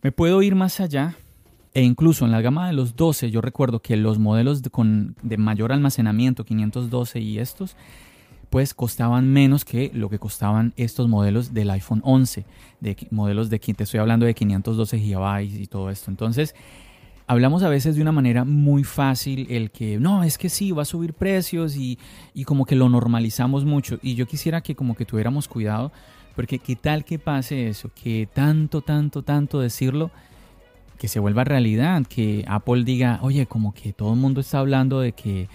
me 0.01 0.11
puedo 0.11 0.41
ir 0.41 0.55
más 0.55 0.79
allá 0.79 1.15
e 1.73 1.81
incluso 1.81 2.25
en 2.25 2.31
la 2.31 2.41
gama 2.41 2.67
de 2.67 2.73
los 2.73 2.95
12, 2.95 3.31
yo 3.31 3.41
recuerdo 3.41 3.81
que 3.81 3.95
los 3.95 4.19
modelos 4.19 4.61
de, 4.61 4.69
con, 4.69 5.15
de 5.23 5.37
mayor 5.37 5.71
almacenamiento, 5.71 6.45
512 6.45 7.19
y 7.19 7.39
estos, 7.39 7.75
pues 8.51 8.75
costaban 8.75 9.27
menos 9.27 9.65
que 9.65 9.89
lo 9.95 10.09
que 10.09 10.19
costaban 10.19 10.73
estos 10.77 11.07
modelos 11.07 11.55
del 11.55 11.71
iPhone 11.71 12.01
11, 12.03 12.45
de 12.81 13.07
modelos 13.09 13.49
de 13.49 13.57
te 13.57 13.83
estoy 13.83 13.99
hablando 13.99 14.27
de 14.27 14.35
512 14.35 14.99
GB 14.99 15.41
y 15.41 15.65
todo 15.65 15.89
esto. 15.89 16.11
Entonces, 16.11 16.53
hablamos 17.25 17.63
a 17.63 17.69
veces 17.69 17.95
de 17.95 18.03
una 18.03 18.11
manera 18.11 18.45
muy 18.45 18.83
fácil 18.83 19.47
el 19.49 19.71
que 19.71 19.99
no, 19.99 20.23
es 20.23 20.37
que 20.37 20.49
sí, 20.49 20.71
va 20.71 20.83
a 20.83 20.85
subir 20.85 21.15
precios 21.15 21.75
y, 21.75 21.97
y 22.35 22.43
como 22.43 22.65
que 22.65 22.75
lo 22.75 22.87
normalizamos 22.89 23.65
mucho. 23.65 23.97
Y 24.03 24.13
yo 24.13 24.27
quisiera 24.27 24.61
que 24.61 24.75
como 24.75 24.93
que 24.95 25.05
tuviéramos 25.05 25.47
cuidado, 25.47 25.91
porque 26.35 26.59
qué 26.59 26.75
tal 26.75 27.05
que 27.05 27.17
pase 27.17 27.67
eso, 27.67 27.89
que 27.95 28.29
tanto, 28.31 28.81
tanto, 28.81 29.23
tanto 29.23 29.59
decirlo 29.59 30.11
que 31.03 31.09
se 31.09 31.19
vuelva 31.19 31.43
realidad, 31.43 32.05
que 32.07 32.45
Apple 32.47 32.85
diga, 32.85 33.19
oye, 33.23 33.45
como 33.45 33.73
que 33.73 33.91
todo 33.91 34.13
el 34.13 34.19
mundo 34.21 34.39
está 34.39 34.59
hablando 34.59 35.01
de 35.01 35.11
que 35.11 35.49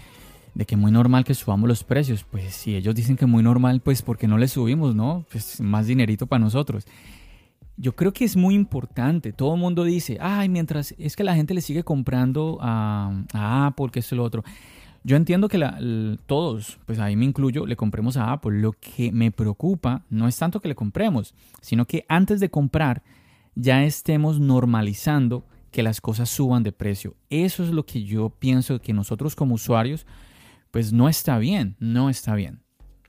de 0.52 0.66
que 0.66 0.76
muy 0.76 0.92
normal 0.92 1.24
que 1.24 1.32
subamos 1.32 1.66
los 1.66 1.84
precios. 1.84 2.22
Pues 2.22 2.54
si 2.54 2.76
ellos 2.76 2.94
dicen 2.94 3.16
que 3.16 3.24
muy 3.24 3.42
normal, 3.42 3.80
pues 3.80 4.02
porque 4.02 4.28
no 4.28 4.36
le 4.36 4.46
subimos, 4.46 4.94
¿no? 4.94 5.24
Pues 5.32 5.58
más 5.62 5.86
dinerito 5.86 6.26
para 6.26 6.40
nosotros. 6.40 6.86
Yo 7.78 7.96
creo 7.96 8.12
que 8.12 8.26
es 8.26 8.36
muy 8.36 8.54
importante. 8.54 9.32
Todo 9.32 9.54
el 9.54 9.60
mundo 9.60 9.84
dice, 9.84 10.18
ay, 10.20 10.50
mientras 10.50 10.94
es 10.98 11.16
que 11.16 11.24
la 11.24 11.34
gente 11.34 11.54
le 11.54 11.62
sigue 11.62 11.82
comprando 11.82 12.58
a, 12.60 13.24
Apple, 13.32 13.88
que 13.90 14.00
es 14.00 14.12
lo 14.12 14.24
otro. 14.24 14.44
Yo 15.02 15.16
entiendo 15.16 15.48
que 15.48 15.58
todos, 16.26 16.78
pues 16.84 16.98
ahí 16.98 17.16
me 17.16 17.24
incluyo, 17.24 17.64
le 17.64 17.74
compremos 17.74 18.18
a 18.18 18.32
Apple. 18.32 18.60
Lo 18.60 18.72
que 18.72 19.12
me 19.12 19.30
preocupa 19.30 20.04
no 20.10 20.28
es 20.28 20.36
tanto 20.36 20.60
que 20.60 20.68
le 20.68 20.74
compremos, 20.74 21.34
sino 21.62 21.86
que 21.86 22.04
antes 22.06 22.38
de 22.38 22.50
comprar 22.50 23.02
ya 23.60 23.84
estemos 23.84 24.38
normalizando 24.38 25.44
que 25.72 25.82
las 25.82 26.00
cosas 26.00 26.30
suban 26.30 26.62
de 26.62 26.70
precio. 26.70 27.16
Eso 27.28 27.64
es 27.64 27.70
lo 27.70 27.84
que 27.84 28.04
yo 28.04 28.30
pienso 28.30 28.80
que 28.80 28.92
nosotros 28.92 29.34
como 29.34 29.56
usuarios, 29.56 30.06
pues 30.70 30.92
no 30.92 31.08
está 31.08 31.38
bien, 31.38 31.76
no 31.80 32.08
está 32.08 32.36
bien. 32.36 32.62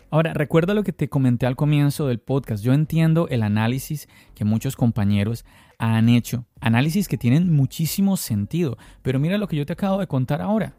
Ahora, 0.09 0.33
recuerda 0.33 0.73
lo 0.73 0.83
que 0.83 0.91
te 0.91 1.07
comenté 1.07 1.45
al 1.45 1.55
comienzo 1.55 2.07
del 2.07 2.19
podcast. 2.19 2.63
Yo 2.63 2.73
entiendo 2.73 3.27
el 3.27 3.43
análisis 3.43 4.09
que 4.33 4.43
muchos 4.43 4.75
compañeros 4.75 5.45
han 5.77 6.09
hecho, 6.09 6.45
análisis 6.61 7.07
que 7.07 7.17
tienen 7.19 7.53
muchísimo 7.53 8.17
sentido, 8.17 8.75
pero 9.03 9.19
mira 9.19 9.37
lo 9.37 9.47
que 9.47 9.55
yo 9.55 9.67
te 9.67 9.73
acabo 9.73 9.99
de 9.99 10.07
contar 10.07 10.41
ahora. 10.41 10.75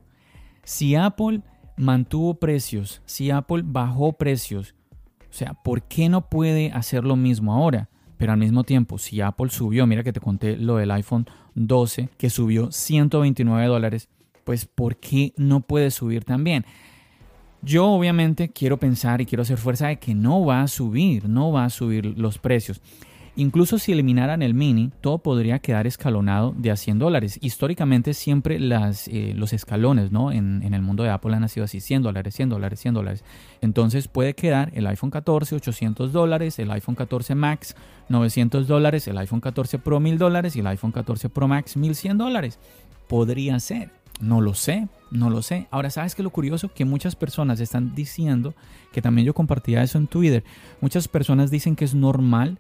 Si 0.65 0.97
Apple 0.97 1.43
mantuvo 1.77 2.41
precios, 2.41 3.03
si 3.07 3.31
Apple 3.31 3.63
bajó 3.65 4.15
precios, 4.15 4.75
o 5.21 5.33
sea, 5.33 5.55
¿por 5.55 5.85
qué 5.85 6.09
no 6.09 6.29
puede 6.29 6.73
hacer 6.73 7.05
lo 7.05 7.15
mismo 7.15 7.55
ahora? 7.55 7.89
Pero 8.21 8.35
al 8.35 8.39
mismo 8.39 8.65
tiempo, 8.65 8.99
si 8.99 9.23
Apple 9.23 9.49
subió, 9.49 9.87
mira 9.87 10.03
que 10.03 10.13
te 10.13 10.21
conté 10.21 10.59
lo 10.59 10.77
del 10.77 10.91
iPhone 10.91 11.25
12, 11.55 12.11
que 12.19 12.29
subió 12.29 12.71
129 12.71 13.67
dólares, 13.67 14.11
pues 14.45 14.67
¿por 14.67 14.97
qué 14.97 15.33
no 15.39 15.63
puede 15.63 15.91
subir 15.91 16.25
también? 16.25 16.67
Yo 17.63 17.87
obviamente 17.87 18.51
quiero 18.51 18.77
pensar 18.77 19.23
y 19.23 19.25
quiero 19.25 19.41
hacer 19.41 19.57
fuerza 19.57 19.89
de 19.89 19.99
que 19.99 20.15
no 20.15 20.45
va 20.45 20.61
a 20.61 20.69
subir, 20.69 21.31
no 21.31 21.51
va 21.51 21.65
a 21.65 21.71
subir 21.71 22.05
los 22.19 22.37
precios. 22.37 22.83
Incluso 23.37 23.79
si 23.79 23.93
eliminaran 23.93 24.43
el 24.43 24.55
mini, 24.55 24.91
todo 25.01 25.19
podría 25.19 25.61
quedar 25.61 25.87
escalonado 25.87 26.53
de 26.57 26.71
a 26.71 26.77
100 26.77 26.99
dólares. 26.99 27.39
Históricamente 27.41 28.13
siempre 28.13 28.57
eh, 28.57 29.35
los 29.37 29.53
escalones 29.53 30.11
¿no? 30.11 30.33
En, 30.33 30.63
el 30.63 30.83
mundo 30.83 31.05
de 31.05 31.11
Apple 31.11 31.35
han 31.35 31.49
sido 31.49 31.65
así, 31.65 31.81
100 31.81 32.03
dólares, 32.03 32.35
100 32.35 32.49
dólares, 32.49 32.81
100 32.81 32.95
dólares. 32.95 33.25
Entonces 33.61 34.09
puede 34.09 34.35
quedar 34.35 34.71
el 34.75 34.87
iPhone 34.87 35.11
14, 35.11 35.57
800 35.57 36.13
dólares, 36.13 36.59
el 36.59 36.71
iPhone 36.71 36.97
14 36.97 37.35
Max, 37.35 37.77
900 38.09 38.67
dólares, 38.67 39.07
el 39.07 39.19
iPhone 39.19 39.41
14 39.41 39.79
Pro, 39.79 40.01
1000 40.01 40.19
dólares 40.19 40.57
y 40.57 40.61
el 40.61 40.67
iPhone 40.67 40.93
14 40.93 41.29
Pro 41.29 41.49
Max, 41.49 41.77
1100 41.77 42.19
dólares. 42.19 42.59
Podría 43.09 43.59
ser. 43.61 43.91
No 44.21 44.43
lo 44.43 44.53
sé, 44.53 44.89
no 45.11 45.31
lo 45.31 45.41
sé. 45.41 45.67
Ahora, 45.71 45.89
¿sabes 45.89 46.15
qué 46.15 46.23
lo 46.23 46.29
curioso? 46.29 46.71
Que 46.75 46.85
muchas 46.85 47.17
personas 47.17 47.59
están 47.61 47.95
diciendo, 47.95 48.55
que 48.93 49.01
también 49.01 49.27
yo 49.27 49.33
compartía 49.33 49.83
eso 49.83 49.97
en 49.97 50.09
Twitter, 50.09 50.45
muchas 50.83 51.09
personas 51.09 51.51
dicen 51.51 51.75
que 51.75 51.87
es 51.87 51.95
normal 51.95 52.59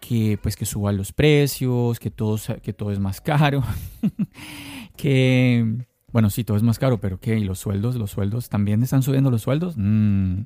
que 0.00 0.38
pues 0.42 0.56
que 0.56 0.66
suban 0.66 0.96
los 0.96 1.12
precios, 1.12 1.98
que 1.98 2.10
todo, 2.10 2.38
que 2.62 2.72
todo 2.72 2.92
es 2.92 2.98
más 2.98 3.20
caro, 3.20 3.62
que 4.96 5.86
bueno, 6.12 6.30
sí, 6.30 6.42
todo 6.42 6.56
es 6.56 6.62
más 6.62 6.78
caro, 6.78 7.00
pero 7.00 7.20
¿qué? 7.20 7.38
¿Y 7.38 7.44
los 7.44 7.58
sueldos? 7.58 7.96
¿Los 7.96 8.10
sueldos 8.10 8.48
también 8.48 8.82
están 8.82 9.02
subiendo 9.02 9.30
los 9.30 9.42
sueldos? 9.42 9.74
Mm. 9.76 10.42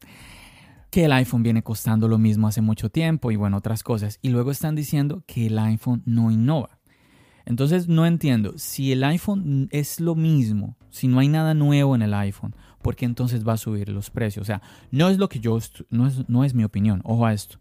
Que 0.90 1.04
el 1.04 1.12
iPhone 1.12 1.42
viene 1.42 1.62
costando 1.62 2.08
lo 2.08 2.18
mismo 2.18 2.48
hace 2.48 2.60
mucho 2.60 2.90
tiempo 2.90 3.30
y 3.30 3.36
bueno, 3.36 3.56
otras 3.56 3.82
cosas. 3.82 4.18
Y 4.22 4.30
luego 4.30 4.50
están 4.50 4.74
diciendo 4.74 5.22
que 5.26 5.46
el 5.46 5.58
iPhone 5.58 6.02
no 6.04 6.30
innova. 6.30 6.80
Entonces 7.44 7.88
no 7.88 8.06
entiendo, 8.06 8.54
si 8.56 8.92
el 8.92 9.02
iPhone 9.04 9.68
es 9.72 10.00
lo 10.00 10.14
mismo, 10.14 10.76
si 10.90 11.08
no 11.08 11.18
hay 11.18 11.28
nada 11.28 11.54
nuevo 11.54 11.94
en 11.94 12.02
el 12.02 12.14
iPhone, 12.14 12.54
porque 12.82 13.04
entonces 13.04 13.46
va 13.46 13.54
a 13.54 13.56
subir 13.56 13.88
los 13.88 14.10
precios. 14.10 14.42
O 14.42 14.46
sea, 14.46 14.62
no 14.90 15.08
es 15.08 15.18
lo 15.18 15.28
que 15.28 15.40
yo, 15.40 15.58
no 15.90 16.06
es, 16.06 16.28
no 16.28 16.44
es 16.44 16.54
mi 16.54 16.64
opinión, 16.64 17.00
ojo 17.04 17.26
a 17.26 17.32
esto. 17.32 17.58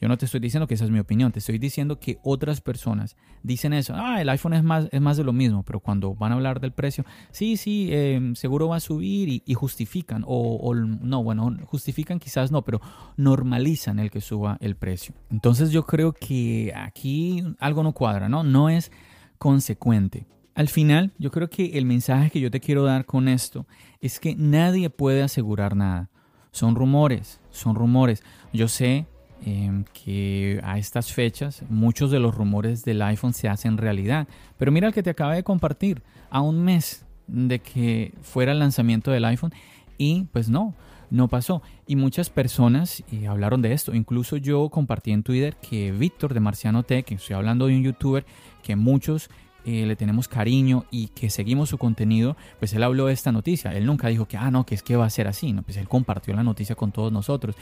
Yo 0.00 0.08
no 0.08 0.18
te 0.18 0.26
estoy 0.26 0.40
diciendo 0.40 0.66
que 0.66 0.74
esa 0.74 0.84
es 0.84 0.90
mi 0.90 0.98
opinión, 0.98 1.32
te 1.32 1.38
estoy 1.38 1.58
diciendo 1.58 1.98
que 1.98 2.18
otras 2.22 2.60
personas 2.60 3.16
dicen 3.42 3.72
eso, 3.72 3.94
ah, 3.96 4.20
el 4.20 4.28
iPhone 4.28 4.54
es 4.54 4.62
más, 4.62 4.88
es 4.90 5.00
más 5.00 5.16
de 5.16 5.24
lo 5.24 5.32
mismo, 5.32 5.62
pero 5.62 5.80
cuando 5.80 6.14
van 6.14 6.32
a 6.32 6.34
hablar 6.34 6.60
del 6.60 6.72
precio, 6.72 7.04
sí, 7.30 7.56
sí, 7.56 7.88
em, 7.92 8.34
seguro 8.34 8.68
va 8.68 8.76
a 8.76 8.80
subir 8.80 9.42
y, 9.44 9.54
justifican, 9.54 10.24
o, 10.26 10.56
o, 10.56 10.74
no, 10.74 11.22
bueno, 11.22 11.56
justifican 11.64 12.18
quizás 12.18 12.50
no, 12.50 12.62
pero 12.62 12.80
normalizan 13.16 13.98
el 13.98 14.10
que 14.10 14.20
suba 14.20 14.58
el 14.60 14.76
precio. 14.76 15.14
Entonces 15.30 15.70
yo 15.70 15.86
creo 15.86 16.12
que 16.12 16.72
aquí 16.74 17.42
algo 17.58 17.82
no 17.82 17.92
cuadra, 17.92 18.28
¿no? 18.28 18.42
No 18.42 18.68
es 18.68 18.90
consecuente. 19.38 20.26
Al 20.54 20.68
final, 20.68 21.12
yo 21.18 21.30
creo 21.30 21.50
que 21.50 21.78
el 21.78 21.84
mensaje 21.84 22.30
que 22.30 22.40
yo 22.40 22.50
te 22.50 22.60
quiero 22.60 22.84
dar 22.84 23.06
con 23.06 23.26
esto 23.28 23.66
es 24.00 24.20
que 24.20 24.36
nadie 24.36 24.88
puede 24.88 25.22
asegurar 25.22 25.74
nada. 25.74 26.10
Son 26.52 26.76
rumores, 26.76 27.40
son 27.50 27.74
rumores. 27.74 28.22
Yo 28.52 28.68
sé 28.68 29.06
Em, 29.46 29.84
que 29.92 30.58
a 30.64 30.78
estas 30.78 31.12
fechas 31.12 31.64
muchos 31.68 32.10
de 32.10 32.18
los 32.18 32.34
rumores 32.34 32.82
del 32.82 33.02
iPhone 33.02 33.34
se 33.34 33.48
hacen 33.48 33.76
realidad. 33.76 34.26
Pero 34.56 34.72
mira 34.72 34.86
el 34.86 34.94
que 34.94 35.02
te 35.02 35.10
acaba 35.10 35.34
de 35.34 35.42
compartir, 35.42 36.02
a 36.30 36.40
un 36.40 36.64
mes 36.64 37.04
de 37.26 37.58
que 37.58 38.14
fuera 38.22 38.52
el 38.52 38.58
lanzamiento 38.58 39.10
del 39.10 39.24
iPhone 39.26 39.52
y 39.98 40.24
pues 40.32 40.48
no, 40.48 40.74
no 41.10 41.28
pasó. 41.28 41.62
Y 41.86 41.96
muchas 41.96 42.30
personas 42.30 43.04
hablaron 43.28 43.60
de 43.60 43.74
esto. 43.74 43.94
Incluso 43.94 44.38
yo 44.38 44.70
compartí 44.70 45.12
en 45.12 45.22
Twitter 45.22 45.56
que 45.56 45.92
Víctor 45.92 46.32
de 46.32 46.40
Marciano 46.40 46.82
Tech, 46.82 47.04
que 47.04 47.16
estoy 47.16 47.36
hablando 47.36 47.66
de 47.66 47.76
un 47.76 47.82
youtuber 47.82 48.24
que 48.62 48.76
muchos 48.76 49.28
eh, 49.66 49.84
le 49.84 49.94
tenemos 49.94 50.26
cariño 50.26 50.86
y 50.90 51.08
que 51.08 51.28
seguimos 51.28 51.68
su 51.68 51.76
contenido, 51.76 52.36
pues 52.58 52.72
él 52.72 52.82
habló 52.82 53.06
de 53.06 53.12
esta 53.12 53.30
noticia. 53.30 53.72
Él 53.72 53.84
nunca 53.84 54.08
dijo 54.08 54.26
que, 54.26 54.38
ah, 54.38 54.50
no, 54.50 54.64
que 54.64 54.74
es 54.74 54.82
que 54.82 54.96
va 54.96 55.04
a 55.04 55.10
ser 55.10 55.28
así. 55.28 55.52
No, 55.52 55.62
pues 55.62 55.76
él 55.76 55.88
compartió 55.88 56.34
la 56.34 56.42
noticia 56.42 56.74
con 56.74 56.92
todos 56.92 57.12
nosotros. 57.12 57.56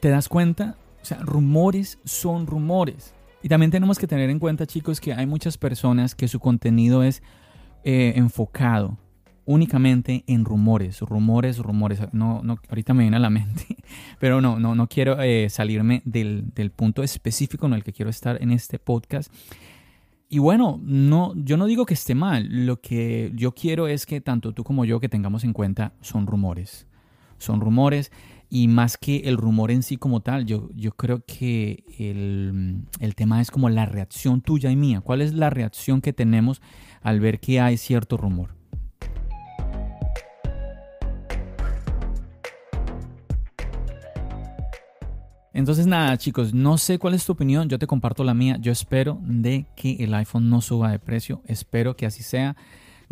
¿Te 0.00 0.08
das 0.08 0.28
cuenta 0.28 0.76
o 1.02 1.04
sea, 1.04 1.18
rumores 1.18 1.98
son 2.04 2.46
rumores. 2.46 3.14
Y 3.42 3.48
también 3.48 3.70
tenemos 3.70 3.98
que 3.98 4.06
tener 4.06 4.30
en 4.30 4.38
cuenta, 4.38 4.66
chicos, 4.66 5.00
que 5.00 5.12
hay 5.12 5.26
muchas 5.26 5.58
personas 5.58 6.14
que 6.14 6.28
su 6.28 6.38
contenido 6.38 7.02
es 7.02 7.22
eh, 7.84 8.12
enfocado 8.16 8.98
únicamente 9.44 10.22
en 10.28 10.44
rumores, 10.44 11.00
rumores, 11.00 11.58
rumores. 11.58 12.00
No, 12.12 12.40
no, 12.44 12.58
ahorita 12.68 12.94
me 12.94 13.02
viene 13.02 13.16
a 13.16 13.20
la 13.20 13.30
mente, 13.30 13.76
pero 14.20 14.40
no, 14.40 14.60
no, 14.60 14.74
no 14.76 14.86
quiero 14.86 15.20
eh, 15.20 15.48
salirme 15.50 16.02
del, 16.04 16.52
del, 16.54 16.70
punto 16.70 17.02
específico 17.02 17.66
en 17.66 17.74
el 17.74 17.82
que 17.82 17.92
quiero 17.92 18.10
estar 18.10 18.40
en 18.40 18.52
este 18.52 18.78
podcast. 18.78 19.32
Y 20.28 20.38
bueno, 20.38 20.80
no, 20.82 21.34
yo 21.36 21.56
no 21.56 21.66
digo 21.66 21.84
que 21.84 21.94
esté 21.94 22.14
mal. 22.14 22.46
Lo 22.48 22.80
que 22.80 23.32
yo 23.34 23.52
quiero 23.52 23.88
es 23.88 24.06
que 24.06 24.20
tanto 24.20 24.52
tú 24.52 24.64
como 24.64 24.84
yo 24.84 25.00
que 25.00 25.08
tengamos 25.08 25.44
en 25.44 25.52
cuenta 25.52 25.92
son 26.00 26.26
rumores. 26.26 26.86
Son 27.38 27.60
rumores 27.60 28.12
y 28.54 28.68
más 28.68 28.98
que 28.98 29.16
el 29.24 29.38
rumor 29.38 29.70
en 29.70 29.82
sí 29.82 29.96
como 29.96 30.20
tal, 30.20 30.44
yo, 30.44 30.68
yo 30.74 30.92
creo 30.92 31.24
que 31.24 31.84
el, 31.98 32.84
el, 33.00 33.14
tema 33.14 33.40
es 33.40 33.50
como 33.50 33.70
la 33.70 33.86
reacción 33.86 34.42
tuya 34.42 34.70
y 34.70 34.76
mía. 34.76 35.00
¿Cuál 35.00 35.22
es 35.22 35.32
la 35.32 35.48
reacción 35.48 36.02
que 36.02 36.12
tenemos 36.12 36.60
al 37.00 37.18
ver 37.18 37.40
que 37.40 37.60
hay 37.60 37.78
cierto 37.78 38.18
rumor? 38.18 38.54
Entonces 45.54 45.86
nada 45.86 46.18
chicos, 46.18 46.52
no 46.52 46.76
sé 46.76 46.98
cuál 46.98 47.14
es 47.14 47.24
tu 47.24 47.32
opinión, 47.32 47.70
yo 47.70 47.78
te 47.78 47.86
comparto 47.86 48.22
la 48.22 48.34
mía, 48.34 48.58
yo 48.60 48.70
espero 48.70 49.18
de 49.22 49.64
que 49.76 49.96
el 50.04 50.12
iPhone 50.12 50.50
no 50.50 50.60
suba 50.60 50.90
de 50.90 50.98
precio, 50.98 51.40
espero 51.46 51.96
que 51.96 52.04
así 52.04 52.22
sea. 52.22 52.54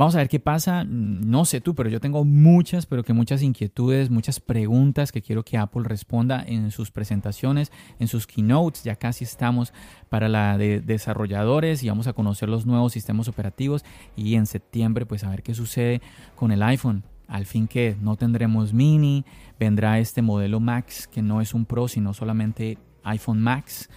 Vamos 0.00 0.14
a 0.14 0.18
ver 0.20 0.30
qué 0.30 0.40
pasa. 0.40 0.82
No 0.84 1.44
sé 1.44 1.60
tú, 1.60 1.74
pero 1.74 1.90
yo 1.90 2.00
tengo 2.00 2.24
muchas, 2.24 2.86
pero 2.86 3.04
que 3.04 3.12
muchas 3.12 3.42
inquietudes, 3.42 4.08
muchas 4.08 4.40
preguntas 4.40 5.12
que 5.12 5.20
quiero 5.20 5.44
que 5.44 5.58
Apple 5.58 5.82
responda 5.84 6.42
en 6.42 6.70
sus 6.70 6.90
presentaciones, 6.90 7.70
en 7.98 8.08
sus 8.08 8.26
keynotes. 8.26 8.82
Ya 8.82 8.96
casi 8.96 9.24
estamos 9.24 9.74
para 10.08 10.30
la 10.30 10.56
de 10.56 10.80
desarrolladores 10.80 11.82
y 11.82 11.90
vamos 11.90 12.06
a 12.06 12.14
conocer 12.14 12.48
los 12.48 12.64
nuevos 12.64 12.94
sistemas 12.94 13.28
operativos 13.28 13.84
y 14.16 14.36
en 14.36 14.46
septiembre 14.46 15.04
pues 15.04 15.22
a 15.22 15.28
ver 15.28 15.42
qué 15.42 15.52
sucede 15.52 16.00
con 16.34 16.50
el 16.50 16.62
iPhone. 16.62 17.04
Al 17.28 17.44
fin 17.44 17.68
que 17.68 17.94
no 18.00 18.16
tendremos 18.16 18.72
mini, 18.72 19.26
vendrá 19.58 19.98
este 19.98 20.22
modelo 20.22 20.60
Max 20.60 21.08
que 21.08 21.20
no 21.20 21.42
es 21.42 21.52
un 21.52 21.66
Pro 21.66 21.88
sino 21.88 22.14
solamente 22.14 22.78
iPhone 23.04 23.42
Max 23.42 23.90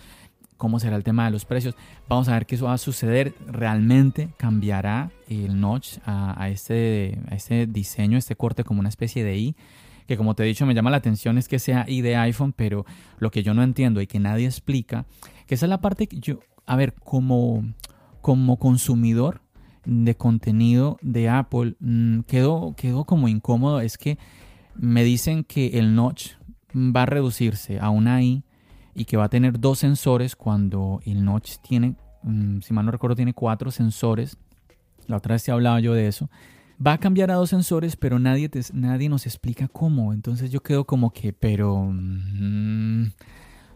cómo 0.58 0.80
será 0.80 0.96
el 0.96 1.04
tema 1.04 1.26
de 1.26 1.32
los 1.32 1.46
precios. 1.46 1.76
Vamos 2.08 2.28
a 2.28 2.34
ver 2.34 2.46
qué 2.46 2.56
eso 2.56 2.66
va 2.66 2.74
a 2.74 2.78
suceder. 2.78 3.34
¿Realmente 3.48 4.30
cambiará 4.38 5.12
el 5.28 5.60
notch 5.60 5.98
a, 6.06 6.50
este, 6.50 7.20
a 7.30 7.36
este 7.36 7.68
diseño, 7.68 8.18
este 8.18 8.36
corte 8.36 8.64
como 8.64 8.80
una 8.80 8.90
especie 8.90 9.24
de 9.24 9.38
I? 9.38 9.56
Que 10.08 10.18
como 10.18 10.36
te 10.36 10.44
he 10.44 10.46
dicho 10.46 10.66
me 10.66 10.74
llama 10.74 10.92
la 10.92 10.98
atención 10.98 11.38
es 11.38 11.48
que 11.48 11.60
sea 11.60 11.86
I 11.88 12.02
de 12.02 12.18
iPhone, 12.18 12.54
pero 12.54 12.86
lo 13.20 13.32
que 13.32 13.44
yo 13.44 13.54
no 13.54 13.64
entiendo 13.64 14.02
y 14.02 14.08
que 14.08 14.20
nadie 14.20 14.46
explica, 14.46 15.06
que 15.48 15.56
esa 15.56 15.66
es 15.66 15.70
la 15.70 15.82
parte 15.82 16.08
que 16.08 16.20
yo, 16.20 16.40
a 16.66 16.76
ver, 16.76 16.94
como, 16.94 17.64
como 18.22 18.58
consumidor 18.58 19.42
de 19.86 20.16
contenido 20.16 20.98
de 21.02 21.30
Apple, 21.30 21.76
mm, 21.80 22.22
quedó, 22.22 22.74
quedó 22.76 23.06
como 23.06 23.28
incómodo, 23.28 23.82
es 23.82 23.98
que 23.98 24.18
me 24.76 25.04
dicen 25.04 25.44
que 25.44 25.80
el 25.80 25.96
notch 25.96 26.32
va 26.76 27.04
a 27.04 27.06
reducirse 27.06 27.80
a 27.80 27.90
una 27.90 28.22
I 28.22 28.44
y 28.96 29.06
que 29.06 29.18
va 29.18 29.26
a 29.26 29.30
tener 29.30 29.60
dos 29.60 29.80
sensores 29.80 30.36
cuando 30.36 31.02
el 31.06 31.24
Notch 31.24 31.58
tiene, 31.58 31.96
mm, 32.24 32.62
si 32.62 32.74
mal 32.74 32.86
no 32.86 32.92
recuerdo, 32.92 33.16
tiene 33.16 33.34
cuatro 33.34 33.72
sensores. 33.72 34.38
La 35.08 35.18
otra 35.18 35.34
vez 35.34 35.44
te 35.44 35.52
hablaba 35.52 35.80
yo 35.80 35.94
de 35.94 36.08
eso. 36.08 36.30
Va 36.86 36.94
a 36.94 36.98
cambiar 36.98 37.32
a 37.32 37.36
dos 37.36 37.50
sensores, 37.50 37.96
pero 37.96 38.20
nadie, 38.20 38.50
nadie 38.74 39.10
nos 39.10 39.26
explica 39.26 39.68
cómo. 39.68 40.14
Entonces 40.14 40.52
yo 40.52 40.62
quedo 40.62 40.86
como 40.86 41.12
que, 41.12 41.34
pero... 41.34 41.88
Mm, 41.92 43.12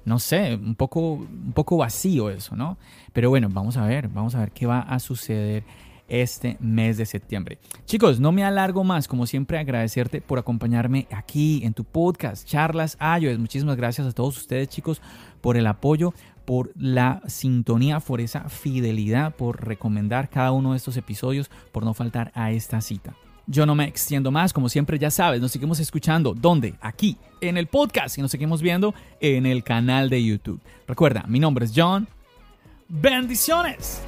no 0.07 0.19
sé, 0.19 0.55
un 0.55 0.75
poco, 0.75 1.15
un 1.15 1.51
poco 1.53 1.75
vacío 1.75 2.29
eso, 2.29 2.55
¿no? 2.55 2.77
Pero 3.11 3.29
bueno, 3.29 3.49
vamos 3.51 3.75
a 3.75 3.85
ver, 3.85 4.07
vamos 4.07 4.35
a 4.35 4.39
ver 4.39 4.51
qué 4.53 4.65
va 4.65 4.79
a 4.79 4.99
suceder 4.99 5.65
este 6.07 6.57
mes 6.59 6.97
de 6.97 7.05
septiembre. 7.05 7.59
Chicos, 7.85 8.19
no 8.19 8.31
me 8.31 8.43
alargo 8.43 8.83
más, 8.83 9.07
como 9.07 9.25
siempre 9.25 9.57
agradecerte 9.57 10.21
por 10.21 10.39
acompañarme 10.39 11.07
aquí 11.11 11.61
en 11.63 11.73
tu 11.73 11.83
podcast, 11.83 12.47
Charlas 12.47 12.97
iOS. 13.19 13.39
Muchísimas 13.39 13.77
gracias 13.77 14.07
a 14.07 14.11
todos 14.11 14.37
ustedes 14.37 14.69
chicos 14.69 15.01
por 15.41 15.57
el 15.57 15.67
apoyo, 15.67 16.13
por 16.45 16.71
la 16.75 17.21
sintonía, 17.27 17.99
por 17.99 18.21
esa 18.21 18.49
fidelidad, 18.49 19.35
por 19.35 19.65
recomendar 19.65 20.29
cada 20.29 20.51
uno 20.51 20.71
de 20.71 20.77
estos 20.77 20.97
episodios, 20.97 21.49
por 21.71 21.83
no 21.83 21.93
faltar 21.93 22.31
a 22.35 22.51
esta 22.51 22.81
cita. 22.81 23.15
Yo 23.49 23.65
no 23.65 23.75
me 23.75 23.85
extiendo 23.85 24.29
más, 24.29 24.51
como 24.51 24.67
siempre 24.67 24.99
ya 24.99 25.09
sabes, 25.09 25.39
nos 25.39 25.51
seguimos 25.53 25.79
escuchando. 25.79 26.33
¿Dónde? 26.33 26.75
Aquí, 26.81 27.17
en 27.39 27.57
el 27.57 27.67
podcast 27.67 28.17
y 28.17 28.21
nos 28.21 28.31
seguimos 28.31 28.61
viendo 28.61 28.93
en 29.21 29.45
el 29.45 29.63
canal 29.63 30.09
de 30.09 30.23
YouTube. 30.23 30.61
Recuerda, 30.85 31.23
mi 31.27 31.39
nombre 31.39 31.65
es 31.65 31.71
John. 31.73 32.07
Bendiciones. 32.89 34.01